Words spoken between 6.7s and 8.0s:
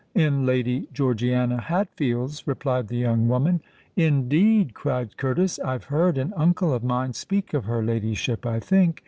of mine speak of her